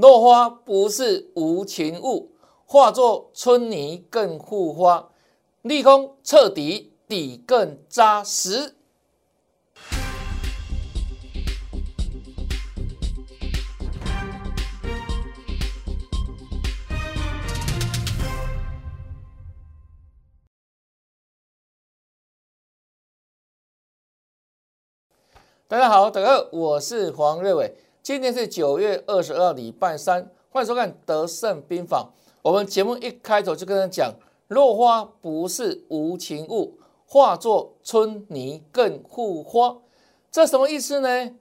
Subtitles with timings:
[0.00, 2.32] 落花不是无情物，
[2.64, 5.10] 化作春泥更护花。
[5.60, 8.76] 利空彻底，底更扎实。
[25.68, 27.76] 大家好，大家好，我是黄瑞伟。
[28.02, 32.10] 今天是九月二十二，礼拜三，欢迎收看《德胜兵法》。
[32.40, 34.14] 我们节目一开头就跟他讲：
[34.48, 39.76] 落花不是无情物，化作春泥更护花。
[40.30, 41.34] 这什么意思呢？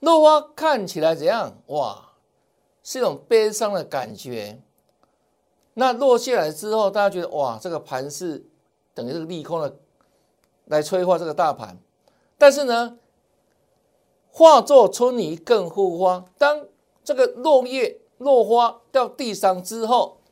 [0.00, 1.58] 落花看起来怎样？
[1.66, 2.12] 哇，
[2.82, 4.58] 是一种悲伤的感觉。
[5.74, 8.46] 那落下来之后，大家觉得哇，这个盘是
[8.94, 9.76] 等于这个利空的
[10.64, 11.78] 来催化这个大盘。
[12.38, 12.98] 但是呢？
[14.34, 16.24] 化作春泥更护花。
[16.38, 16.66] 当
[17.04, 20.22] 这个落叶落花掉地上之后，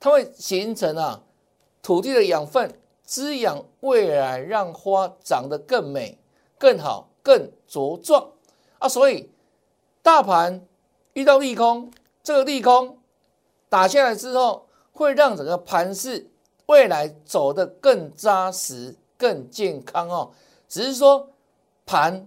[0.00, 1.22] 它会形成啊
[1.82, 6.18] 土地的养分，滋养未来，让花长得更美、
[6.58, 8.30] 更好、更茁壮
[8.78, 8.88] 啊。
[8.88, 9.30] 所以
[10.00, 10.66] 大盘
[11.12, 12.98] 遇到利空，这个利空
[13.68, 16.30] 打下来之后，会让整个盘势
[16.64, 20.30] 未来走得更扎实、更健康哦。
[20.66, 21.28] 只是说
[21.84, 22.26] 盘。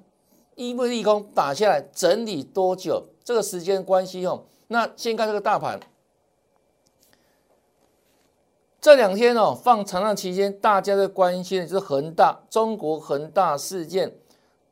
[0.55, 3.07] 因为利空打下来，整理多久？
[3.23, 4.43] 这个时间关系哦。
[4.67, 5.79] 那先看这个大盘，
[8.81, 14.15] 这两天哦放长假期间，大家在关心的就是恒大，中国恒大事件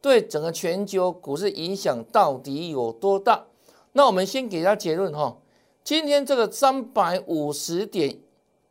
[0.02, 3.46] 对整个全球股市影响到底有多大？
[3.94, 5.38] 那我们先给他结论哈。
[5.84, 8.20] 今天这个三百五十点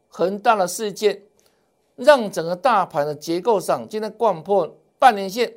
[0.08, 1.22] 恒大的事件，
[1.96, 5.56] 让整个大盘的结构上今天贯破半年线，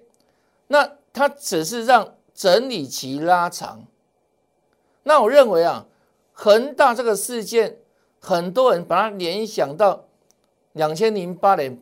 [0.67, 0.97] 那。
[1.13, 3.85] 它只是让整理期拉长，
[5.03, 5.85] 那我认为啊，
[6.31, 7.77] 恒大这个事件，
[8.19, 10.05] 很多人把它联想到
[10.71, 11.79] 两千零八年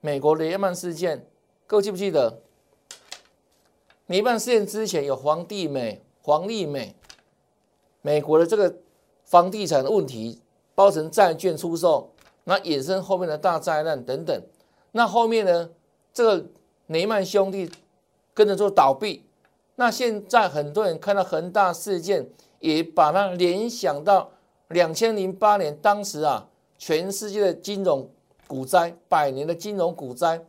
[0.00, 1.28] 美国雷曼事件，
[1.68, 2.42] 各位记不记得？
[4.06, 6.96] 雷曼事件之前有黄帝美、黄丽美，
[8.02, 8.78] 美国的这个
[9.24, 10.42] 房地产的问题，
[10.74, 12.12] 包成债券出售，
[12.42, 14.42] 那衍生后面的大灾难等等，
[14.90, 15.70] 那后面呢，
[16.12, 16.46] 这个
[16.88, 17.70] 雷曼兄弟。
[18.36, 19.24] 跟着做倒闭，
[19.76, 22.28] 那现在很多人看到恒大事件，
[22.60, 24.28] 也把它联想到
[24.68, 28.06] 两千零八年当时啊，全世界的金融
[28.46, 30.44] 股灾，百年的金融股灾，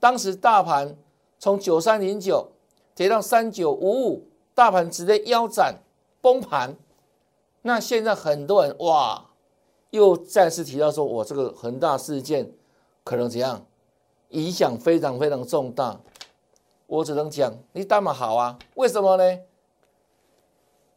[0.00, 0.96] 当时大盘
[1.38, 2.48] 从九三零九
[2.94, 5.82] 跌到三九五五，大盘直接腰斩
[6.22, 6.74] 崩盘。
[7.60, 9.26] 那现在很多人哇，
[9.90, 12.50] 又再次提到说，我这个恒大事件
[13.04, 13.66] 可能怎样，
[14.30, 16.00] 影响非常非常重大。
[16.88, 18.58] 我只能讲，你当然好啊？
[18.74, 19.40] 为什么呢？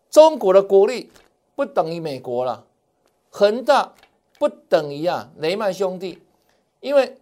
[0.09, 1.11] 中国的国力
[1.53, 2.65] 不等于美国了，
[3.29, 3.93] 恒大
[4.39, 6.23] 不等于啊雷曼兄弟，
[6.79, 7.17] 因为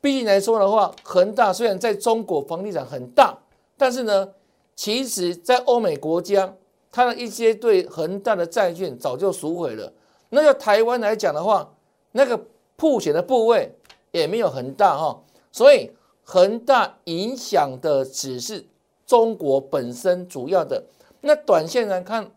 [0.00, 3.36] 毕竟来说的话，恒大虽然在中国房地产很大，
[3.76, 4.32] 但是呢，
[4.74, 6.54] 其实在欧美国家，
[6.90, 9.92] 它的一些对恒大的债券早就赎回了。
[10.30, 11.70] 那在台湾来讲的话，
[12.12, 12.46] 那个
[12.76, 13.74] 铺险的部位
[14.10, 15.22] 也没有很大哈，
[15.52, 15.90] 所以。
[16.32, 18.64] 恒大影响的只是
[19.04, 20.80] 中国本身主要的，
[21.22, 22.30] 那短线来看，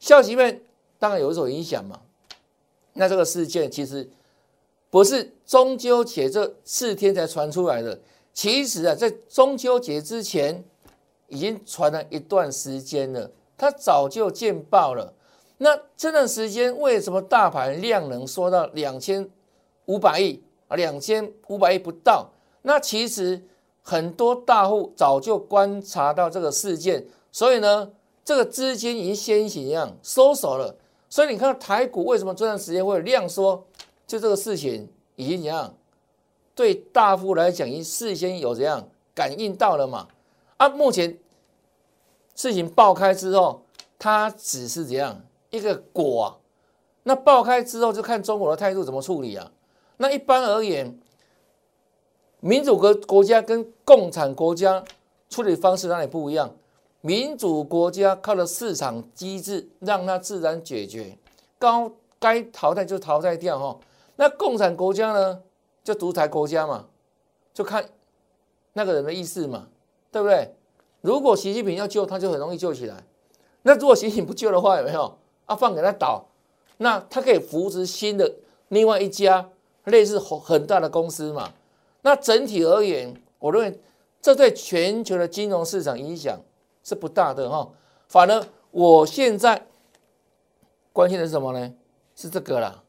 [0.00, 0.62] 消息面
[0.98, 2.00] 当然有所影响嘛。
[2.94, 4.08] 那这个事件其实
[4.88, 8.00] 不是中秋节这四天才传出来的，
[8.32, 10.64] 其实啊，在中秋节之前
[11.26, 15.12] 已经传了一段时间了，它早就见报了。
[15.58, 19.28] 那这段时间为什么大盘量能缩到两千
[19.84, 20.76] 五百亿啊？
[20.76, 22.30] 两千五百亿不到？
[22.62, 23.42] 那其实
[23.82, 27.90] 很多大户早就观察到这个事件，所以呢，
[28.24, 30.76] 这个资金已经先行一样收手了。
[31.08, 33.64] 所以你看到台股为什么这段时间会量缩？
[34.06, 35.74] 就这个事情已经怎样？
[36.54, 40.08] 对大户来讲，已经事先有怎样感应到了嘛？
[40.58, 41.16] 啊，目前
[42.34, 43.62] 事情爆开之后，
[43.98, 46.38] 它只是怎样一个果？
[47.04, 49.50] 那爆开之后，就看中国的态度怎么处理啊？
[49.96, 50.98] 那一般而言。
[52.40, 54.82] 民主国国家跟共产国家
[55.28, 56.54] 处理方式哪里不一样？
[57.00, 61.16] 民主国家靠的市场机制让它自然解决，
[61.58, 63.78] 高该淘汰就淘汰掉哈。
[64.16, 65.40] 那共产国家呢，
[65.82, 66.86] 就独裁国家嘛，
[67.54, 67.88] 就看
[68.72, 69.68] 那个人的意思嘛，
[70.10, 70.54] 对不对？
[71.00, 72.96] 如果习近平要救，他就很容易救起来。
[73.62, 75.54] 那如果习近平不救的话，有没有啊？
[75.54, 76.24] 放给他倒，
[76.78, 78.32] 那他可以扶持新的
[78.68, 79.48] 另外一家
[79.84, 81.52] 类似很很大的公司嘛？
[82.08, 83.80] 那整体而言，我认为
[84.22, 86.40] 这对全球的金融市场影响
[86.82, 87.70] 是不大的哈。
[88.08, 89.66] 反而我现在
[90.90, 91.74] 关心的是什么呢？
[92.16, 92.82] 是这个啦，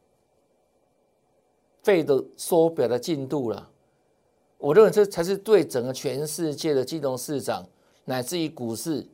[1.84, 3.70] 费的缩表的进度了。
[4.58, 7.68] 我认为这才是对整个全世界的金融市场
[8.06, 9.06] 乃至于股市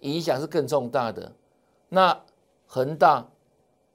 [0.00, 1.30] 影响是更重大的。
[1.90, 2.18] 那
[2.66, 3.28] 恒大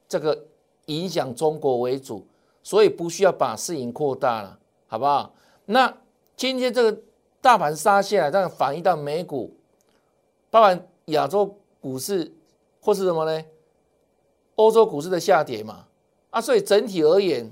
[0.07, 0.45] 这个
[0.85, 2.27] 影响中国为主，
[2.61, 5.33] 所以不需要把事情扩大了，好不好？
[5.69, 5.97] 那
[6.37, 7.01] 今天这个
[7.41, 9.53] 大盘杀下来，这样反映到美股，
[10.49, 12.33] 包含亚洲股市
[12.81, 13.45] 或是什么呢？
[14.55, 15.85] 欧洲股市的下跌嘛，
[16.29, 17.51] 啊，所以整体而言，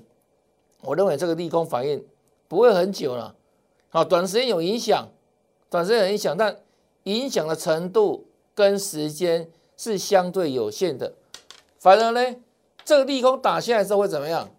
[0.82, 2.04] 我认为这个利空反应
[2.48, 3.36] 不会很久了，
[3.90, 5.10] 好，短时间有影响，
[5.70, 6.58] 短时间有影响，但
[7.04, 8.26] 影响的程度
[8.56, 11.14] 跟时间是相对有限的。
[11.80, 12.36] 反而呢，
[12.86, 14.50] 这个利空打下来之后会怎么样？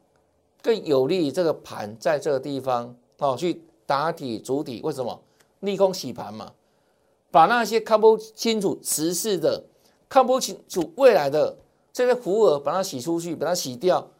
[0.62, 4.80] 更有利于这个盘在这个地方哦去打底主底。
[4.82, 5.22] 为什么？
[5.60, 6.52] 利空洗盘嘛，
[7.30, 9.64] 把那些看不清楚时事的、
[10.08, 11.56] 看不清楚未来的。
[11.92, 14.10] 这些浮额把它洗出去，把它洗掉，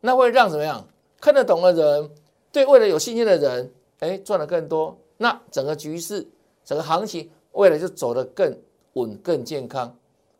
[0.00, 0.88] 那会让怎么样？
[1.20, 2.10] 看得懂的人，
[2.50, 4.96] 对未来有信心的人，哎，赚的更多。
[5.18, 6.26] 那整个局势、
[6.64, 8.58] 整个行情，未来就走得更
[8.94, 9.94] 稳、更健康。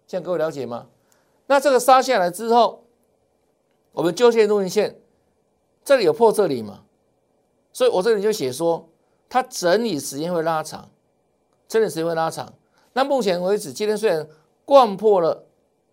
[0.06, 0.86] 这样各位了解吗？
[1.46, 2.82] 那这个杀下来之后，
[3.92, 4.98] 我们纠结路线，
[5.84, 6.84] 这里有破这里嘛？
[7.76, 8.88] 所以我这里就写说，
[9.28, 10.88] 它整理时间会拉长，
[11.68, 12.54] 整理时间会拉长。
[12.94, 14.26] 那目前为止，今天虽然
[14.64, 15.42] 贯破了。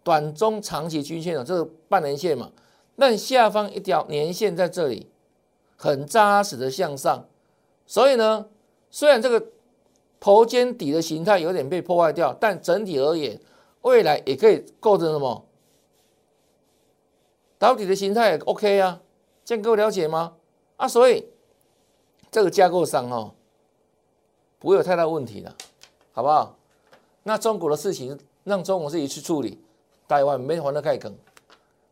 [0.06, 2.52] 短中长期均线的这个半年线嘛，
[2.98, 5.10] 那下方一条年线在这里
[5.78, 7.26] 很扎实的向上，
[7.86, 8.48] 所以呢，
[8.90, 9.48] 虽然这个
[10.20, 13.40] 头肩底的形态有点被破坏掉，但整体而言，
[13.84, 15.46] 未来也可以构成什么
[17.58, 19.02] 打底的形态也 OK 啊，
[19.46, 20.34] 这样各位了解吗？
[20.76, 21.30] 啊，所以
[22.34, 23.32] 这个架构上哦，
[24.58, 25.54] 不会有太大问题的，
[26.12, 26.58] 好不好？
[27.22, 29.64] 那中国的事情让中国自己去处理。
[30.06, 31.16] 台湾没还得开坑，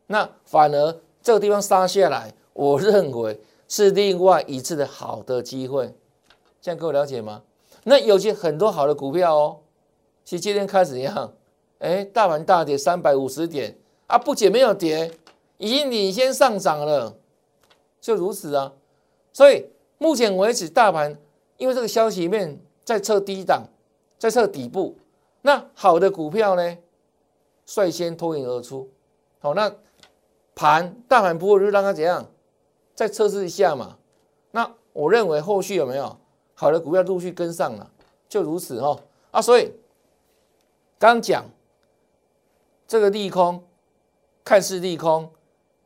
[0.06, 5.92] 那反而这个地方杀下来，我认为是另外一次的好的机会，
[6.60, 7.42] 这样各位了解吗？
[7.84, 9.58] 那有些很多好的股票哦，
[10.24, 11.32] 其实今天开始一样，
[11.80, 15.10] 哎，大盘大跌三百五十点啊，不仅没有跌，
[15.56, 17.16] 已经领先上涨了，
[18.00, 18.72] 就如此啊。
[19.32, 19.66] 所以
[20.02, 21.16] 目前为止，大盘
[21.58, 23.68] 因为这个消息面在测低档，
[24.18, 24.98] 在测底部，
[25.42, 26.76] 那好的股票呢？
[27.64, 28.90] 率先脱颖而出，
[29.38, 29.72] 好，那
[30.56, 32.28] 盘大盘不会就让它怎样
[32.96, 33.96] 再测试一下嘛？
[34.50, 36.18] 那我认为后续有没有
[36.54, 37.88] 好的股票陆续跟上了，
[38.28, 39.00] 就如此哦
[39.30, 39.70] 啊，所以
[40.98, 41.44] 刚讲
[42.88, 43.62] 这个利空
[44.42, 45.30] 看似利空，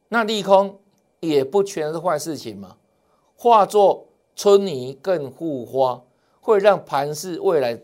[0.09, 0.81] 那利空
[1.21, 2.79] 也不全是坏事情嘛，
[3.37, 4.06] 化作
[4.37, 6.05] 春泥更护花，
[6.41, 7.81] 会让盘市未来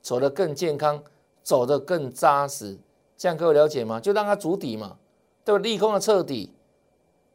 [0.00, 1.02] 走得更健康，
[1.42, 2.78] 走得更扎实。
[3.18, 4.00] 这样各位了解吗？
[4.00, 4.96] 就让它筑底嘛，
[5.44, 5.58] 对吧？
[5.58, 6.54] 利空的彻底，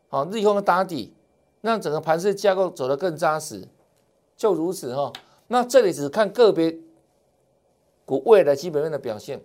[0.07, 1.13] 好，利空的打底，
[1.61, 3.67] 让整个盘势架构走得更扎实，
[4.35, 5.11] 就如此哈。
[5.47, 6.79] 那这里只看个别
[8.05, 9.43] 股未来基本面的表现。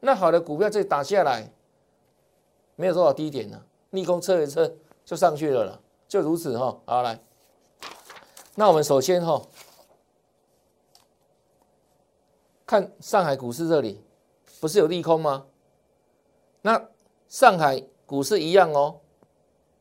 [0.00, 1.52] 那好的股票这里打下来，
[2.76, 3.60] 没有多少低点呢，
[3.90, 4.72] 利空测一测
[5.04, 6.78] 就上去了了，就如此哈。
[6.86, 7.20] 好来，
[8.56, 9.42] 那我们首先哈，
[12.64, 14.00] 看上海股市这里，
[14.60, 15.46] 不是有利空吗？
[16.62, 16.88] 那
[17.28, 19.00] 上海股市一样哦，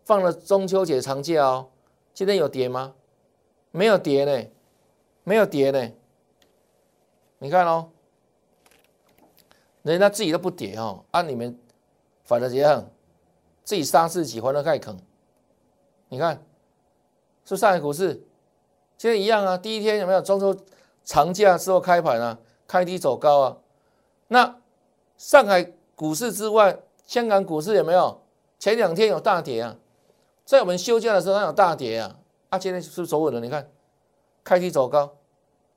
[0.06, 1.70] 放了中秋节长假哦，
[2.14, 2.96] 今天有跌吗？
[3.72, 4.50] 没有跌呢，
[5.24, 5.92] 没有跌呢。
[7.38, 7.92] 你看哦，
[9.84, 11.60] 人家自己都不跌哦，按你们
[12.24, 12.90] 反而这样，
[13.64, 14.98] 自己杀自己，还了盖坑。
[16.10, 16.44] 你看，
[17.46, 18.26] 是上海股市
[19.04, 20.56] 今天一样啊，第一天有没有中秋
[21.04, 23.58] 长假之后开盘啊，开低走高啊？
[24.30, 24.62] 那
[25.18, 25.74] 上海。
[25.94, 28.22] 股市之外，香港股市有没有？
[28.58, 29.76] 前两天有大跌啊，
[30.46, 32.16] 在我们休假的时候，它有大跌啊。
[32.48, 33.42] 啊，今天是不是走稳了？
[33.42, 33.70] 你看，
[34.42, 35.14] 开低走高，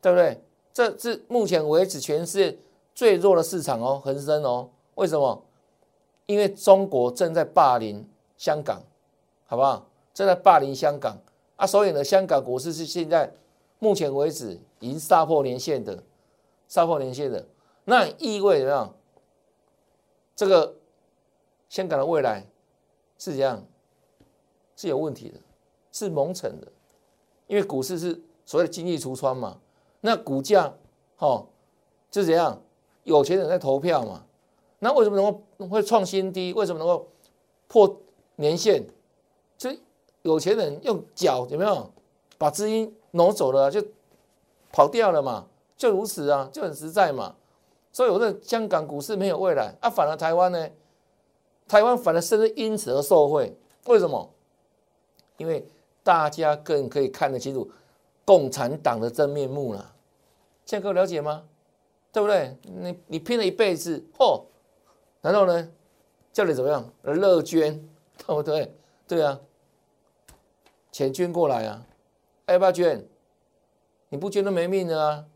[0.01, 0.41] 对不对？
[0.73, 2.59] 这是目前为止全世界
[2.95, 4.71] 最弱的市场哦，恒生哦。
[4.95, 5.43] 为什么？
[6.27, 8.81] 因为中国正在霸凌香港，
[9.47, 9.85] 好不好？
[10.15, 11.19] 正在霸凌香港
[11.57, 13.33] 啊，所以呢，香港股市是现在
[13.79, 16.03] 目前为止已经杀破年线的，
[16.69, 17.47] 杀破年线的，
[17.85, 18.95] 那意味怎么样？
[20.35, 20.75] 这个
[21.69, 22.47] 香港的未来
[23.19, 23.65] 是怎样？
[24.77, 25.41] 是有问题的，
[25.91, 26.71] 是蒙尘的，
[27.47, 29.59] 因为股市是所谓的经济橱窗嘛。
[30.03, 30.75] 那股价，
[31.19, 31.47] 哦，
[32.13, 32.63] 是怎样？
[33.05, 34.25] 有钱人在投票嘛。
[34.79, 36.53] 那为什么能够会创新低？
[36.53, 37.09] 为什么能够
[37.67, 37.99] 破
[38.35, 38.85] 年线？
[39.57, 39.71] 就
[40.27, 41.91] 有钱人用脚有没有
[42.37, 43.83] 把资金挪走了，就
[44.73, 45.47] 跑掉了嘛？
[45.77, 47.35] 就如此啊，就很实在嘛。
[47.93, 50.69] 所以我认香港股市没有未来啊，反而台湾呢，
[51.69, 53.57] 台湾反而甚至因此而受惠。
[53.87, 54.29] 为什么？
[55.37, 55.67] 因为
[56.03, 57.71] 大家更可以看得清楚
[58.25, 59.95] 共产党的真面目了。
[60.65, 61.45] 现在各位了解吗？
[62.13, 62.57] 对不对？
[62.63, 64.45] 你你拼了一辈子，哦！
[65.21, 65.71] 然后呢，
[66.33, 66.91] 叫你怎么样？
[67.03, 67.79] 乐捐，
[68.19, 68.75] 对不对？
[69.07, 69.39] 对啊，
[70.97, 71.87] 钱捐过来啊，
[72.47, 73.07] 要不要捐？
[74.09, 75.27] 你不捐都没命的啊！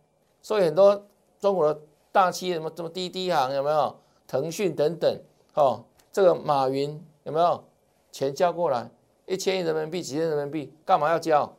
[0.40, 1.06] 所以很多
[1.38, 1.78] 中国的
[2.10, 3.94] 大企业，什么什么滴滴行有没有？
[4.26, 5.20] 腾讯等等，
[5.52, 7.62] 哦，这个马云有没有
[8.10, 8.90] 钱交过来？
[9.26, 11.54] 一千亿人民币，几千人民币，干嘛要交？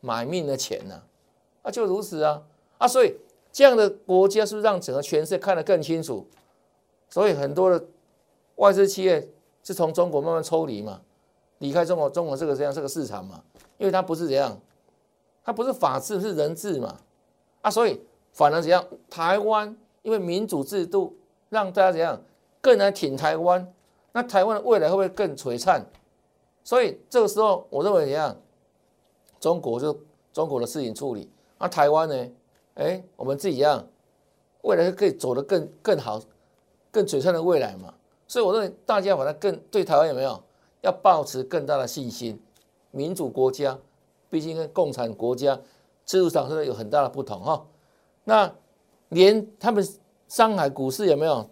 [0.00, 1.02] 买命的钱呢？
[1.62, 2.42] 啊，就如此啊！
[2.76, 3.16] 啊，所以
[3.50, 6.28] 这样的国家是不是让整个全世界看得更清楚？
[7.08, 7.82] 所以很多的
[8.56, 9.26] 外资企业
[9.64, 11.00] 是从中国慢慢抽离嘛，
[11.60, 13.42] 离开中国，中国这个这样这个市场嘛，
[13.78, 14.60] 因为它不是这样，
[15.42, 16.94] 它不是法治，是人治嘛。
[17.62, 17.98] 啊，所以
[18.32, 18.84] 反而怎样？
[19.08, 21.16] 台湾因为民主制度。
[21.50, 22.22] 让大家怎样
[22.60, 23.74] 更能挺台湾？
[24.12, 25.84] 那台湾的未来会不会更璀璨？
[26.62, 28.36] 所以这个时候，我认为怎样？
[29.40, 29.98] 中国就
[30.32, 32.30] 中国的事情处理，那台湾呢？
[32.74, 33.84] 哎，我们自己一样，
[34.62, 36.22] 未来可以走得更更好、
[36.92, 37.92] 更璀璨的未来嘛。
[38.28, 40.40] 所以我认为大家把它更对台湾有没有
[40.82, 42.40] 要保持更大的信心？
[42.90, 43.78] 民主国家
[44.28, 45.60] 毕竟跟共产国家
[46.04, 47.66] 制度上是有很大的不同哈。
[48.24, 48.52] 那
[49.08, 49.86] 连他们。
[50.30, 51.50] 上海股市有没有？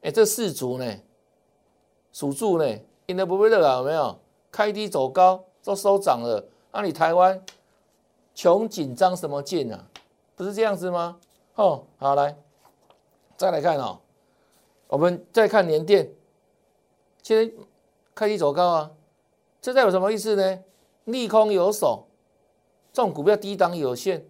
[0.00, 0.96] 哎，这四足呢？
[2.10, 2.64] 属猪呢？
[3.04, 3.76] 应该不会热啊？
[3.76, 4.18] 有没有？
[4.50, 6.42] 开低走高都收涨了。
[6.72, 7.38] 那你台湾
[8.34, 9.86] 穷紧张什么劲啊？
[10.34, 11.18] 不是这样子吗？
[11.56, 12.34] 哦，好来，
[13.36, 14.00] 再来看哦。
[14.86, 16.10] 我们再看联电，
[17.22, 17.54] 现在
[18.18, 18.90] 开低走高啊，
[19.60, 20.58] 这代表什么意思呢？
[21.04, 22.08] 利空有手，
[22.92, 24.26] 这种股票低档有限。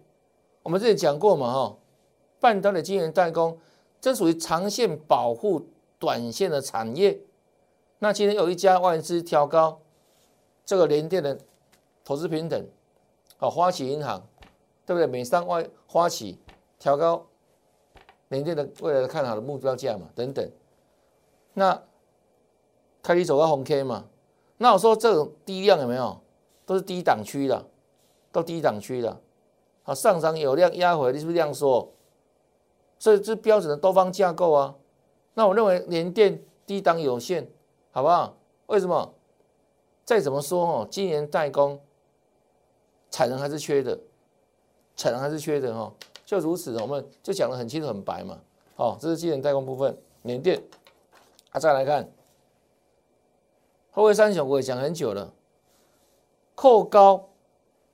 [0.61, 1.77] 我们之前讲过嘛，哈，
[2.39, 3.57] 半导体晶圆代工。
[3.99, 5.65] 这属于长线保护
[5.97, 7.19] 短线的产业。
[7.97, 9.81] 那今天有一家外资调高
[10.63, 11.39] 这个联电的
[12.05, 12.63] 投资平等，
[13.39, 14.23] 哦，花旗银行，
[14.85, 15.07] 对不对？
[15.07, 16.37] 美商外花旗
[16.77, 17.25] 调高
[18.27, 20.47] 联电的未来的看好的目标价嘛，等等。
[21.53, 21.81] 那
[23.09, 24.05] 开低走高红 K 嘛？
[24.57, 26.21] 那我说这种低量有没有？
[26.63, 27.65] 都是低档区的，
[28.31, 29.19] 都低档区的。
[29.81, 31.91] 好，上涨有量压回，你是不是这样说？
[32.99, 34.75] 所以这标准的多方架构啊，
[35.33, 37.49] 那我认为联电低档有限，
[37.89, 38.37] 好不好？
[38.67, 39.11] 为什么？
[40.05, 41.81] 再怎么说哦，今年代工
[43.09, 43.99] 产能还是缺的，
[44.95, 45.91] 产能还是缺的哈，
[46.27, 48.37] 就如此，我们就讲得很清楚很白嘛。
[48.75, 50.61] 好，这是今年代工部分，联电。
[51.49, 52.07] 啊，再来看
[53.91, 55.33] 后卫三雄，我也讲很久了，
[56.55, 57.29] 扣高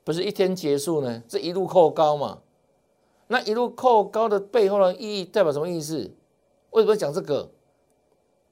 [0.03, 2.39] 不是一天结束呢，这一路扣高嘛。
[3.27, 6.11] 那一路扣高的背后的意义代表什么意思？
[6.71, 7.49] 为什么讲这个？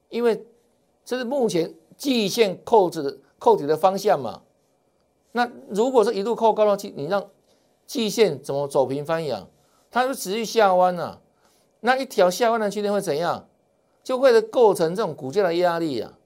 [0.08, 0.46] 因为
[1.04, 4.42] 这是目前季线扣子的扣底的方向嘛。
[5.32, 7.28] 那如果是一路扣高的话，你让
[7.86, 9.46] 季线怎么走平翻阳？
[9.90, 11.20] 它就持续下弯啊。
[11.80, 13.46] 那一条下弯的区间会怎样？
[14.02, 16.18] 就会构成这种股价的压力啊。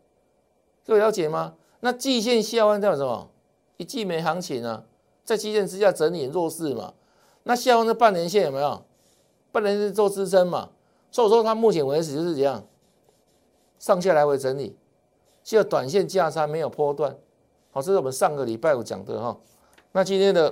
[0.89, 1.55] 各位了解吗？
[1.81, 3.29] 那季线下方代表什么？
[3.77, 4.87] 一季没行情啊，
[5.23, 6.95] 在季线之下整理弱势嘛。
[7.43, 8.83] 那下方的半年线有没有？
[9.53, 10.71] 半年线做支撑嘛，
[11.11, 12.65] 所以说它目前为止就是这样，
[13.79, 14.79] 上下来回整理，
[15.45, 17.15] 只有短线价差没有波段。
[17.71, 19.39] 好，这是我们上个礼拜五讲的哈。
[19.93, 20.51] 那今天的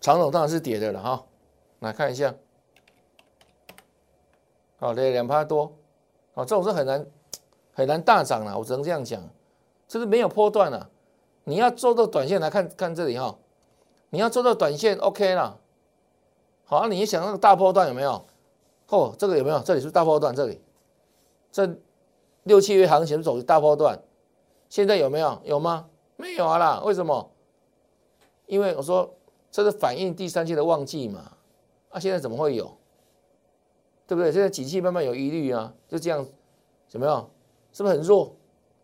[0.00, 1.24] 长总当然是跌的了哈，
[1.78, 2.34] 来看一下，
[4.80, 5.72] 好，跌两趴多，
[6.34, 7.06] 好，这种是很难
[7.74, 9.22] 很难大涨了，我只能这样讲，
[9.86, 10.88] 就是没有波段了。
[11.44, 13.36] 你要做到短线来看看这里哈。
[14.10, 15.58] 你要做到短线，OK 了。
[16.64, 18.24] 好，你想那个大波段有没有？
[18.88, 19.58] 哦，这个有没有？
[19.60, 20.60] 这里是大波段，这里
[21.50, 21.68] 这
[22.44, 24.00] 六七月行情走大波段，
[24.68, 25.40] 现在有没有？
[25.44, 25.88] 有吗？
[26.16, 26.80] 没有啊啦。
[26.84, 27.30] 为什么？
[28.46, 29.12] 因为我说
[29.50, 31.32] 这是反映第三季的旺季嘛。
[31.90, 32.76] 啊，现在怎么会有？
[34.06, 34.30] 对不对？
[34.30, 36.24] 现在景气慢慢有疑虑啊，就这样，
[36.92, 37.30] 有没有？
[37.74, 38.34] 是不是很弱？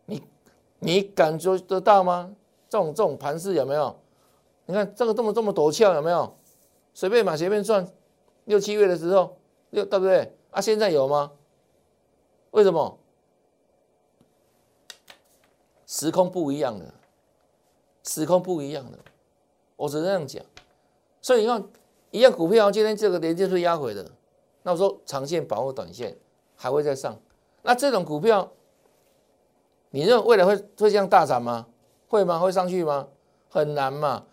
[0.04, 0.22] 你
[0.80, 2.30] 你感觉得到吗？
[2.68, 3.96] 这种这种盘势有没有？
[4.66, 6.36] 你看这个这么这么陡峭有没有？
[6.92, 7.88] 随便买随便赚，
[8.44, 9.38] 六七月的时候，
[9.70, 10.36] 六对不对？
[10.50, 11.32] 啊，现在有吗？
[12.50, 12.98] 为什么？
[15.86, 16.92] 时空不一样的，
[18.04, 18.98] 时空不一样的，
[19.76, 20.44] 我只能这样讲。
[21.20, 21.68] 所以你看，
[22.10, 24.08] 一样股票今天这个连接是压回的，
[24.62, 26.16] 那我说长线保护短线
[26.54, 27.20] 还会再上，
[27.62, 28.52] 那这种股票，
[29.90, 31.66] 你认为未来会会这样大涨吗？
[32.08, 32.38] 会吗？
[32.38, 33.08] 会上去吗？
[33.48, 34.26] 很难嘛。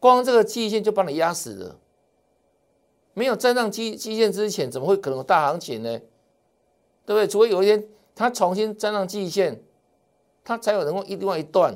[0.00, 1.76] 光这个基线就把你压死了，
[3.14, 5.98] 没有站上基基线之前，怎么会可能有大行情呢？
[7.06, 7.26] 对不对？
[7.26, 9.62] 除非有一天它重新站上季线，
[10.44, 11.74] 它才有能够一另外一段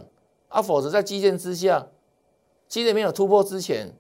[0.49, 1.87] 啊，否则在季线之下，
[2.67, 3.95] 季线没有突破之前，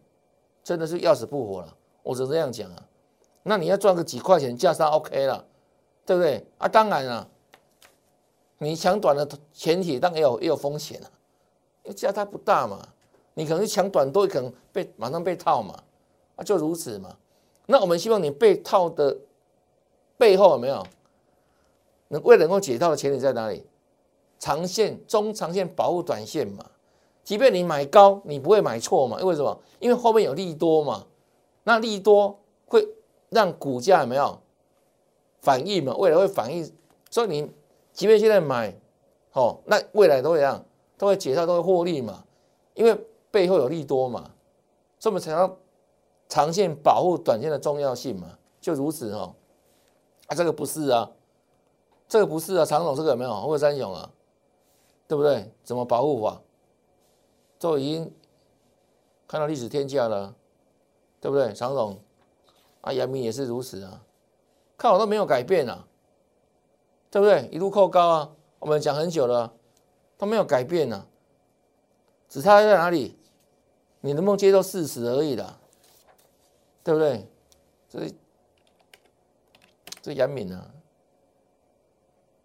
[0.62, 1.76] 真的是要死不活了。
[2.02, 2.83] 我只能这样讲啊。
[3.45, 5.47] 那你要赚个几块钱价差 OK 了，
[6.04, 6.68] 对不对啊？
[6.68, 7.30] 当然了，
[8.59, 11.09] 你抢短的前提当然也有也有风险啊，
[11.85, 12.87] 因为价差不大嘛，
[13.35, 15.83] 你可能抢短多，可能被马上被套嘛，
[16.37, 17.17] 啊就如此嘛。
[17.67, 19.17] 那我们希望你被套的
[20.17, 20.87] 背后有没有？
[22.09, 23.65] 能为能够解套的前提在哪里？
[24.38, 26.65] 长线、中长线保护短线嘛。
[27.23, 29.21] 即便你买高，你不会买错嘛？
[29.21, 29.61] 因为什么？
[29.79, 31.07] 因为后面有利多嘛。
[31.65, 32.87] 那利多会。
[33.31, 34.41] 让股价有没有
[35.43, 35.95] 反应嘛？
[35.97, 36.65] 未来会反应，
[37.11, 37.50] 所以你
[37.99, 38.73] 即便现在买，
[39.33, 40.64] 哦，那未来都一样
[40.97, 42.23] 都会解套，都会获利嘛？
[42.75, 42.97] 因为
[43.28, 44.31] 背后有利多嘛，
[45.00, 45.59] 所以我们才要
[46.28, 49.35] 长线保护短线的重要性嘛，就如此哦。
[50.28, 51.11] 啊，这个不是啊，
[52.07, 53.35] 这个不是啊，常总这个有没有？
[53.40, 54.09] 或者三雄啊，
[55.09, 55.52] 对不对？
[55.64, 56.40] 怎么保护法？
[57.59, 58.14] 都已经
[59.26, 60.33] 看到历史天价了，
[61.21, 61.52] 对不对？
[61.52, 61.99] 常总。
[62.81, 64.00] 啊，杨明也是如此啊，
[64.76, 65.85] 看我都没有改变啊，
[67.11, 67.49] 对不对？
[67.53, 69.53] 一路扣高啊，我们讲很久了，
[70.17, 71.07] 都没有改变啊，
[72.29, 73.19] 只差在哪里？
[74.00, 75.59] 你能不能接受事实而已的，
[76.85, 77.27] 对不对？
[77.88, 78.15] 这
[80.00, 80.71] 这杨敏啊，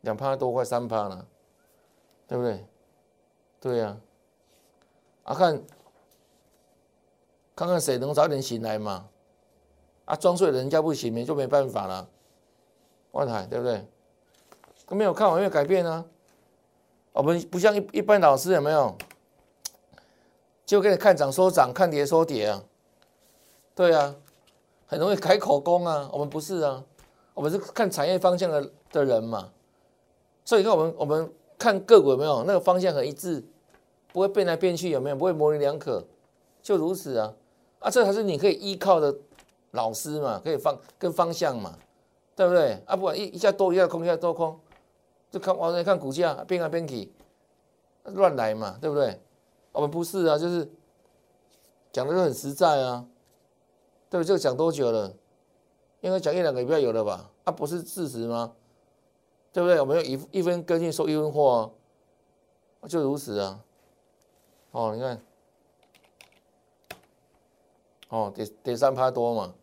[0.01, 1.27] 两趴多快三趴了，
[2.27, 2.65] 对不对？
[3.59, 3.97] 对呀，
[5.23, 5.63] 啊看，
[7.55, 9.09] 看看谁能早点醒来嘛。
[10.05, 12.09] 啊，装睡人家不行，你就没办法了。
[13.11, 13.87] 万海对不对？
[14.87, 16.03] 都没有看完，没有改变啊。
[17.11, 18.95] 我们不像一一般老师有没有？
[20.65, 22.63] 就给你看涨说涨，看跌说跌啊。
[23.75, 24.15] 对啊，
[24.85, 26.09] 很容易改口供啊。
[26.11, 26.83] 我们不是啊，
[27.33, 29.49] 我们是看产业方向的的人嘛。
[30.45, 33.43] 所以你看我们我们看个股有没有那个方向很一致，
[34.11, 35.15] 不会变来变去有没有？
[35.15, 36.03] 不会模棱两可，
[36.61, 37.33] 就如此啊。
[37.79, 39.15] 啊，这才是你可以依靠的。
[39.75, 41.75] 老师嘛，可以方跟方向嘛，
[42.35, 42.79] 对不对？
[42.85, 44.55] 啊，不管一一下多一下空一下多空，
[45.33, 47.11] 就看往来看股价变来变去，
[48.03, 49.19] 乱来嘛，对不对？
[49.71, 50.71] 我们不是啊，就是
[51.91, 53.07] 讲的都很实在啊，
[54.11, 54.27] 对不对？
[54.27, 55.11] 这个讲多久了？
[56.01, 57.31] 应该讲一两个礼拜有了吧？
[57.45, 58.53] 啊，不是事实吗？
[59.51, 59.79] 对不对？
[59.81, 61.73] 我们要一一分耕耘收一分货，
[62.87, 63.59] 就如此啊。
[64.69, 65.19] 哦，你看，
[68.09, 69.55] 哦，得得三趴多嘛。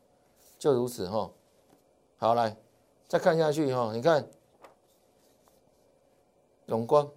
[0.58, 1.30] 就如此哈，
[2.16, 2.56] 好来，
[3.06, 4.28] 再看下去哈，你看
[6.70, 7.10] 永光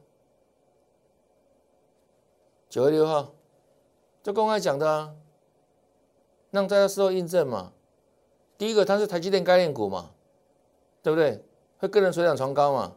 [2.68, 3.32] 九月六号，
[4.24, 5.14] 就公开讲的啊，
[6.50, 7.72] 让大家事后印证嘛。
[8.58, 10.10] 第一个，它是台积电概念股嘛，
[11.04, 11.46] 对不对？
[11.78, 12.96] 会个人水涨船高嘛。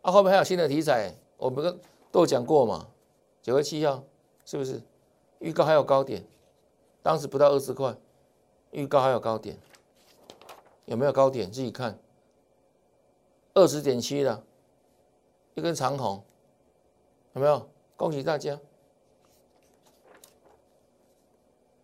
[0.00, 1.78] 啊，后面还有新的题材，我们
[2.10, 2.88] 都有讲过嘛。
[3.42, 4.02] 九月七号
[4.46, 4.80] 是不是
[5.40, 6.24] 预告还有高点？
[7.02, 7.94] 当时不到二十块，
[8.70, 9.58] 预告还有高点。
[10.86, 11.52] 有没有高点？
[11.52, 11.98] 自己看，
[13.52, 14.42] 二十点七了，
[15.54, 16.24] 一根长红，
[17.34, 17.68] 有没有？
[17.96, 18.58] 恭喜大家！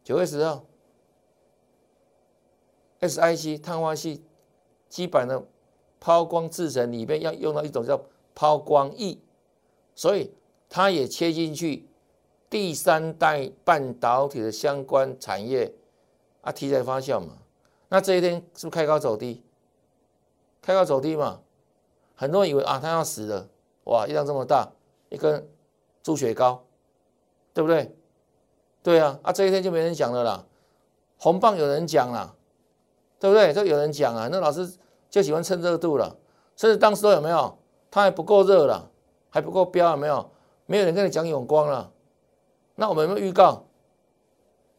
[0.03, 0.65] 九月十号
[3.01, 4.25] ，SiC 碳化系
[4.89, 5.47] 基板的
[6.01, 8.01] 抛光制成里面要用到一种叫
[8.35, 9.19] 抛光液，
[9.95, 10.33] 所以
[10.71, 11.87] 它也切进去
[12.49, 15.75] 第三代半导体的相关产业
[16.41, 17.39] 啊，题材发酵嘛。
[17.91, 19.43] 那这一天是不是开高走低？
[20.63, 21.43] 开高走低嘛，
[22.17, 23.49] 很多人以为啊，他要死了，
[23.89, 24.71] 哇，一量这么大，
[25.11, 25.47] 一根
[26.03, 26.65] 猪血糕，
[27.53, 27.95] 对不对？
[28.83, 30.47] 对啊，啊，这一天就没人讲了啦，
[31.19, 32.35] 红棒有人讲了，
[33.19, 33.53] 对不对？
[33.53, 34.79] 这有人讲啊，那老师
[35.11, 36.17] 就喜欢蹭热度了，
[36.57, 37.59] 甚至当时都有没有？
[37.91, 38.91] 他还不够热了，
[39.31, 40.31] 还不够标，有没有？
[40.67, 41.91] 没有人跟你讲永光了，
[42.75, 43.65] 那我们有没有预告？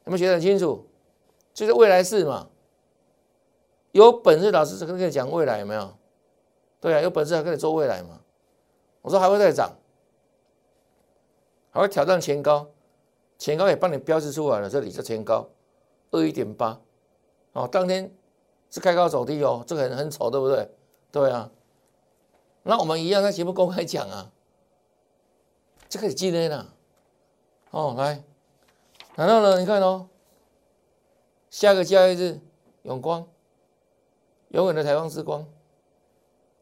[0.05, 0.87] 有没有写得很清楚？
[1.53, 2.47] 就是未来式嘛。
[3.91, 5.91] 有本事老师跟跟你讲未来有没有？
[6.79, 8.19] 对啊，有本事还跟你做未来嘛？
[9.09, 9.75] 我说还会再涨，
[11.71, 12.67] 还会挑战前高，
[13.39, 15.49] 前高也帮你标示出来了，这里是前高
[16.11, 16.79] 二一点八，
[17.53, 18.15] 哦，当天
[18.69, 20.69] 是开高走低哦，这个很很丑，对不对？
[21.11, 21.49] 对啊，
[22.61, 24.31] 那我们一样在节目公开讲啊，
[25.89, 26.71] 这个你记得呢？
[27.71, 28.23] 哦，来，
[29.15, 29.59] 然后呢？
[29.59, 30.07] 你看哦，
[31.49, 32.39] 下个交易日
[32.83, 33.27] 永光。
[34.49, 35.47] 永远的台湾之光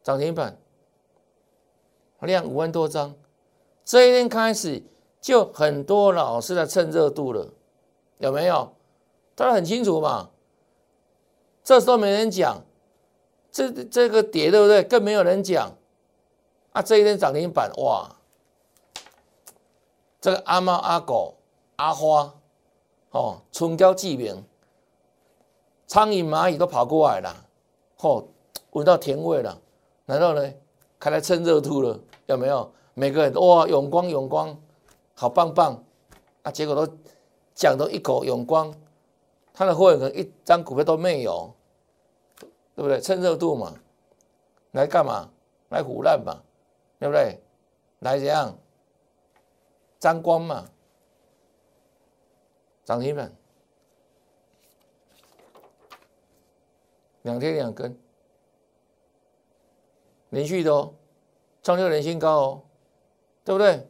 [0.02, 0.56] 涨停板，
[2.26, 3.14] 量五万多张，
[3.84, 4.82] 这一天开始
[5.20, 7.48] 就很多老师在蹭热度了，
[8.18, 8.72] 有没有？
[9.34, 10.30] 大家很清楚嘛？
[11.62, 12.62] 这时候没人讲，
[13.52, 14.82] 这这个跌对不对？
[14.82, 15.76] 更没有人讲，
[16.72, 18.16] 啊，这一天涨停板哇，
[20.20, 21.36] 这个阿猫阿狗
[21.76, 22.34] 阿花
[23.10, 24.44] 哦，春娇鸡鸣，
[25.86, 27.46] 苍蝇蚂蚁都跑过来了，
[28.00, 28.26] 哦，
[28.70, 29.60] 闻到甜味了，
[30.06, 30.52] 难道呢？
[30.98, 32.72] 开来蹭热度了，有没有？
[32.94, 34.60] 每个人都哇，永光永光，
[35.14, 35.84] 好棒棒
[36.42, 36.50] 啊！
[36.50, 36.92] 结果都
[37.54, 38.74] 讲到一口永光，
[39.52, 41.54] 他的会员可能一张股票都没有，
[42.74, 43.00] 对不对？
[43.00, 43.72] 蹭热度嘛，
[44.72, 45.30] 来干嘛？
[45.68, 46.42] 来胡乱嘛，
[46.98, 47.40] 对不对？
[48.00, 48.58] 来怎样？
[50.00, 50.68] 沾光嘛，
[52.84, 53.32] 涨停板，
[57.22, 57.96] 两天两根。
[60.30, 60.94] 连续的哦，
[61.62, 62.62] 创六连新高哦，
[63.44, 63.88] 对不对？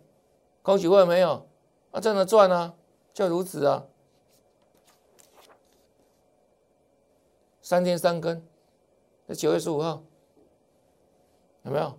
[0.62, 1.46] 恭喜会没有？
[1.90, 2.74] 啊，真的赚啊，
[3.14, 3.86] 就如此啊。
[7.62, 8.42] 三天三更，
[9.26, 10.02] 这九月十五号
[11.62, 11.98] 有没有？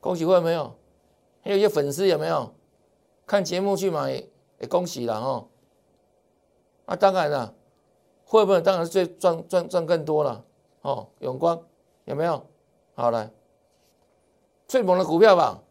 [0.00, 0.76] 恭喜会没有？
[1.42, 2.54] 还有一些粉丝有没有
[3.26, 4.10] 看节目去买？
[4.58, 5.48] 也恭喜了哦。
[6.86, 7.54] 啊，当然了，
[8.24, 10.44] 会不会当然是最赚赚赚更多了
[10.82, 11.08] 哦？
[11.18, 11.62] 永光。
[12.06, 12.44] 有没有？
[12.94, 13.30] 好来，
[14.66, 15.62] 最猛的股票吧。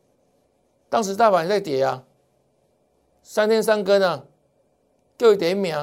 [0.90, 2.06] 当时大盘在跌啊，
[3.24, 4.24] 三天三根啊，
[5.18, 5.74] 就一点名。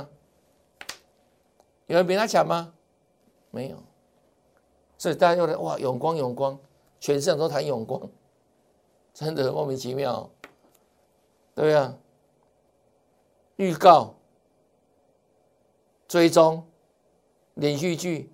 [1.87, 2.73] 有人比他强吗？
[3.51, 3.83] 没有。
[4.97, 6.59] 所以大家又来哇，永光永光，
[7.01, 8.09] 全市场都谈永光，
[9.12, 10.31] 真的莫名其妙。
[11.55, 11.95] 对呀，
[13.57, 14.15] 预告、
[16.07, 16.65] 追踪、
[17.55, 18.31] 连续剧、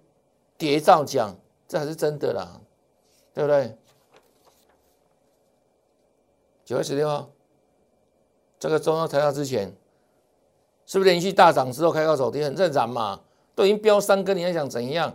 [0.57, 1.35] 谍照奖。
[1.68, 2.59] 这还是真的啦，
[3.35, 3.76] 对不对？
[6.64, 7.31] 九月十六号，
[8.59, 9.70] 这个中央台大之前，
[10.87, 13.20] 是不是连续大涨之后开高走低，很正常嘛？
[13.54, 15.14] 都已经飙三根，你还想怎样？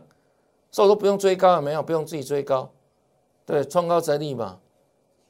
[0.69, 2.71] 所以说不用追高，没有，不用自己追高，
[3.47, 4.59] 对，创高整理嘛，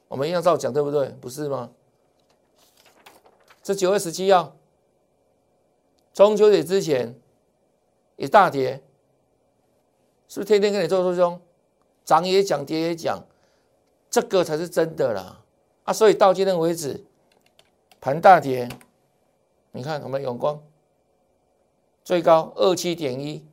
[0.08, 1.08] 我们一样照讲，对不对？
[1.22, 1.70] 不是吗？
[3.62, 4.54] 这九月十七号，
[6.12, 7.18] 中秋节之前
[8.16, 8.83] 也大跌。
[10.34, 11.40] 是不天天跟你做做凶，
[12.04, 13.22] 涨也讲，跌也讲，
[14.10, 15.40] 这个才是真的啦
[15.84, 15.92] 啊！
[15.92, 17.04] 所以到今天为止，
[18.00, 18.68] 盘大跌，
[19.70, 20.60] 你看我们永光
[22.02, 23.46] 最高二七点一，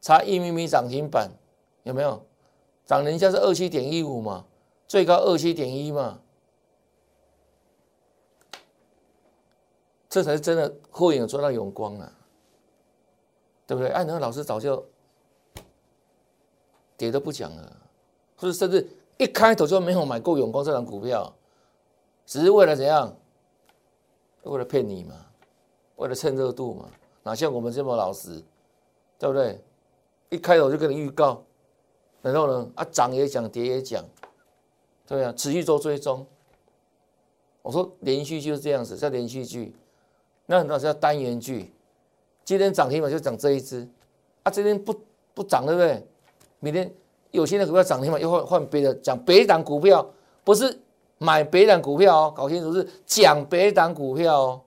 [0.00, 1.28] 差一米米涨停板，
[1.82, 2.24] 有没有？
[2.86, 4.44] 涨人家是二七点一五嘛，
[4.86, 6.20] 最高二七点一嘛，
[10.08, 12.12] 这才是真的后影做到永光啊，
[13.66, 13.90] 对不对？
[13.90, 14.86] 哎，那个老师早就。
[16.96, 17.76] 跌都不讲了，
[18.36, 18.86] 或者甚至
[19.18, 21.32] 一开头就没有买过永光这张股票，
[22.26, 23.14] 只是为了怎样？
[24.44, 25.14] 为了骗你嘛，
[25.94, 26.88] 为了蹭热度嘛，
[27.22, 28.42] 哪像我们这么老实，
[29.16, 29.60] 对不对？
[30.30, 31.44] 一开头就跟你预告，
[32.22, 34.04] 然后呢，啊涨也讲，跌也讲，
[35.06, 36.26] 对啊，持续做追踪。
[37.62, 39.76] 我说连续就是这样子，叫连续剧，
[40.46, 41.72] 那很多叫单元剧。
[42.44, 43.88] 今天涨停板就涨这一只，
[44.42, 44.92] 啊，今天不
[45.34, 46.04] 不涨，对不对？
[46.62, 46.88] 明天
[47.32, 50.08] 有些的股票涨停嘛，又换换别的讲别档股票，
[50.44, 50.80] 不是
[51.18, 54.60] 买别档股票哦，搞清楚是讲别档股票哦，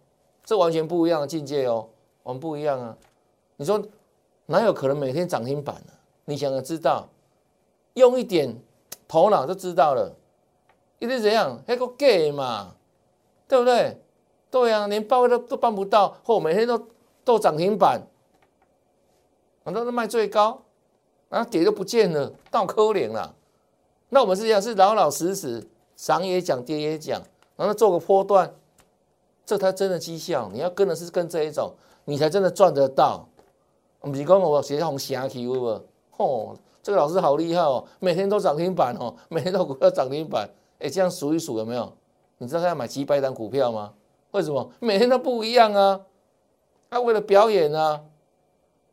[0.43, 1.88] 这完全不一样的境界哦，
[2.21, 2.97] 我们不一样啊。
[3.55, 3.81] 你说
[4.47, 5.93] 哪有可能每天涨停板呢？
[6.25, 7.08] 你想要知道，
[7.93, 8.53] 用一点
[9.08, 10.13] 头脑就知道了，
[10.99, 11.58] 一定怎样？
[11.65, 12.75] 那个假嘛，
[13.47, 13.97] 对不对？
[14.51, 16.88] 对啊，连报都都办不到，或每天都
[17.23, 18.01] 都涨停板，
[19.63, 20.62] 很多都卖最高。
[21.29, 23.35] 啊，跌都不见了，到可怜了。
[24.09, 27.21] 那我们是这样，是老老实实，涨也讲，跌也讲，
[27.55, 28.53] 然后做个波段，
[29.45, 30.49] 这才真的绩效。
[30.53, 31.73] 你要跟的是跟这一种，
[32.05, 33.27] 你才真的赚得到。
[33.99, 35.81] 不是讲我学红霞气有无？
[36.11, 40.47] 吼，这个老师好厉害哦，每天都涨停板哦，每天都股票涨停板。
[40.79, 41.91] 哎，这样数一数有没有？
[42.38, 43.93] 你知道他要买几百单股票吗？
[44.31, 44.71] 为什么？
[44.79, 46.01] 每天都不一样啊。
[46.89, 48.01] 他为了表演啊。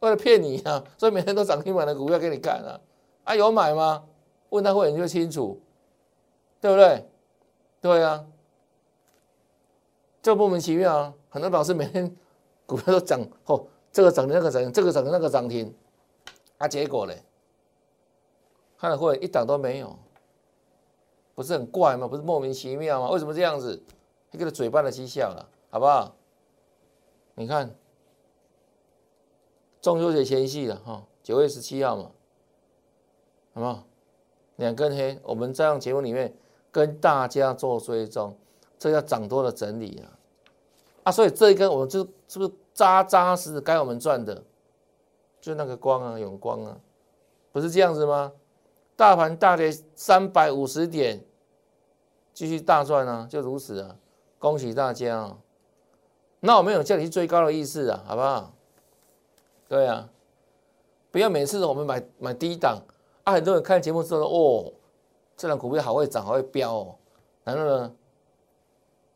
[0.02, 2.80] 为了骗你啊，所以每天都涨停板的股票给你看啊，
[3.22, 4.04] 啊有买吗？
[4.50, 5.60] 问他会你就清楚，
[6.60, 7.08] 对不对？
[7.80, 8.26] 对啊，
[10.20, 12.16] 就莫名其妙啊，很多老师每天
[12.66, 15.72] 股票都涨，哦，这个涨停那个涨，这个涨停那个涨停，
[16.58, 17.14] 啊结果呢？
[18.76, 19.96] 看了会一档都没有，
[21.36, 22.08] 不是很怪吗？
[22.08, 23.08] 不是莫名其妙吗？
[23.10, 23.80] 为什么这样子？
[24.32, 26.12] 一个嘴巴的绩效了，好不好？
[27.36, 27.72] 你看。
[29.82, 32.10] 中秋节前夕了哈，九月十七号嘛，
[33.52, 33.84] 好不好？
[34.56, 36.32] 两根黑，我们在节目里面
[36.70, 38.38] 跟大家做追踪，
[38.78, 40.06] 这叫涨多的整理啊！
[41.02, 44.44] 啊，所以这一根我们就是不是扎扎实实该我们赚的，
[45.40, 46.78] 就那个光啊，永光啊，
[47.50, 48.32] 不是这样子吗？
[48.94, 51.24] 大盘大跌三百五十点，
[52.32, 53.96] 继续大赚啊，就如此啊，
[54.38, 55.38] 恭喜大家啊！
[56.38, 58.54] 那我没有叫你去追高的意思啊，好不好？
[59.72, 60.06] 对啊，
[61.10, 62.78] 不要每次我们买买低档
[63.24, 64.70] 啊，很多人看节目之后哦，
[65.34, 66.94] 这档股票好会涨，好会飙哦，
[67.42, 67.94] 然后呢，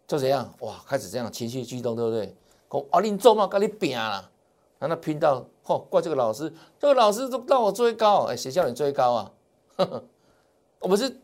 [0.07, 2.35] 就怎样哇，开始这样情绪激动，对不对？
[2.71, 4.31] 讲啊，你做嘛，跟你拼啦，
[4.79, 9.33] 然后拼到嚯，怪这个老师，这个老师都让我追高，哎，谁叫你追高啊？
[10.81, 11.21] 我们是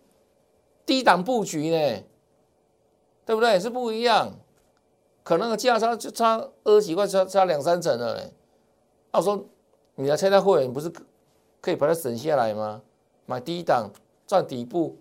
[0.84, 2.02] 低档布局呢，
[3.24, 3.58] 对不对？
[3.58, 4.30] 是不一样，
[5.22, 8.30] 可能个价差就差二十几块，差差两三成了嘞。
[9.12, 9.44] 我说
[9.94, 10.90] 你来参加会员，不是
[11.60, 12.82] 可以把它省下来吗？
[13.26, 13.90] 买低档
[14.26, 14.96] 赚底部，